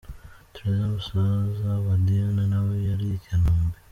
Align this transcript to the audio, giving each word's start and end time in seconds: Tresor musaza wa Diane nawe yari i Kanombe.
Tresor 0.53 0.85
musaza 0.95 1.71
wa 1.85 1.95
Diane 2.05 2.43
nawe 2.51 2.75
yari 2.89 3.07
i 3.17 3.19
Kanombe. 3.25 3.77